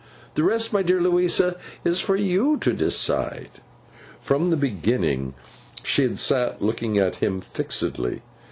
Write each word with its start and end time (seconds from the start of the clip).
The 0.33 0.43
rest, 0.43 0.73
my 0.73 0.81
dear 0.81 0.99
Louisa, 0.99 1.57
is 1.85 1.99
for 2.01 2.15
you 2.15 2.57
to 2.61 2.73
decide.' 2.73 3.61
From 4.19 4.47
the 4.47 4.57
beginning, 4.57 5.35
she 5.83 6.01
had 6.01 6.19
sat 6.19 6.59
looking 6.59 6.97
at 6.97 7.17
him 7.17 7.39
fixedly. 7.39 8.23